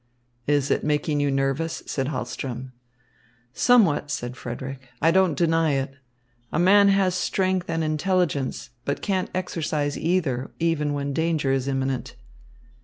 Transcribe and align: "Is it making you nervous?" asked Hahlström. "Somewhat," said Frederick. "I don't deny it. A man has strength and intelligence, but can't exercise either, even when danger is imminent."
"Is 0.47 0.71
it 0.71 0.83
making 0.83 1.19
you 1.19 1.29
nervous?" 1.29 1.81
asked 1.83 2.07
Hahlström. 2.09 2.71
"Somewhat," 3.53 4.09
said 4.09 4.35
Frederick. 4.35 4.87
"I 4.99 5.11
don't 5.11 5.37
deny 5.37 5.73
it. 5.73 5.93
A 6.51 6.57
man 6.57 6.87
has 6.87 7.13
strength 7.13 7.69
and 7.69 7.83
intelligence, 7.83 8.71
but 8.83 9.03
can't 9.03 9.29
exercise 9.35 9.99
either, 9.99 10.49
even 10.57 10.93
when 10.93 11.13
danger 11.13 11.51
is 11.51 11.67
imminent." 11.67 12.15